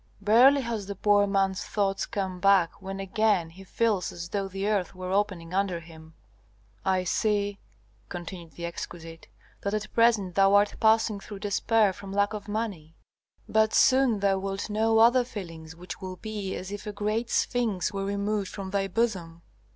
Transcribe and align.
Barely 0.19 0.61
has 0.61 0.87
the 0.87 0.95
poor 0.95 1.27
man's 1.27 1.63
thoughts 1.63 2.07
come 2.07 2.39
back 2.39 2.81
when 2.81 2.99
again 2.99 3.51
he 3.51 3.63
feels 3.63 4.11
as 4.11 4.29
though 4.29 4.47
the 4.47 4.67
earth 4.67 4.95
were 4.95 5.11
opening 5.11 5.53
under 5.53 5.79
him. 5.79 6.15
"I 6.83 7.03
see," 7.03 7.59
continued 8.09 8.53
the 8.53 8.65
exquisite, 8.65 9.27
"that 9.61 9.75
at 9.75 9.93
present 9.93 10.33
thou 10.33 10.55
art 10.55 10.73
passing 10.79 11.19
through 11.19 11.41
despair 11.45 11.93
from 11.93 12.11
lack 12.11 12.33
of 12.33 12.47
money. 12.47 12.95
But 13.47 13.75
soon 13.75 14.21
thou 14.21 14.39
wilt 14.39 14.71
know 14.71 14.97
other 14.97 15.23
feelings 15.23 15.75
which 15.75 16.01
will 16.01 16.15
be 16.15 16.55
as 16.55 16.71
if 16.71 16.87
a 16.87 16.91
great 16.91 17.29
sphinx 17.29 17.93
were 17.93 18.03
removed 18.03 18.49
from 18.49 18.71
thy 18.71 18.87
bosom. 18.87 19.43